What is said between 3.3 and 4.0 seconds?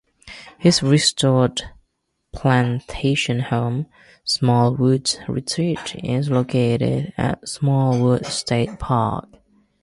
home,